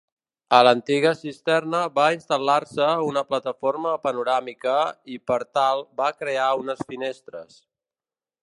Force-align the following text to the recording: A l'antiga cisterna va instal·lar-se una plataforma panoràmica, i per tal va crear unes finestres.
A 0.59 0.59
l'antiga 0.67 1.09
cisterna 1.17 1.81
va 1.99 2.05
instal·lar-se 2.15 2.87
una 3.09 3.23
plataforma 3.33 3.93
panoràmica, 4.07 4.75
i 5.17 5.21
per 5.33 5.41
tal 5.59 5.85
va 6.03 6.11
crear 6.23 6.53
unes 6.65 6.87
finestres. 6.93 7.63